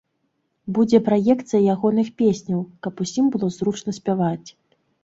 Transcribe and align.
Будзе 0.77 0.99
праекцыя 1.09 1.61
ягоных 1.75 2.07
песняў, 2.23 2.67
каб 2.87 2.93
усім 3.07 3.25
было 3.37 3.55
зручна 3.61 3.91
спяваць. 4.01 4.49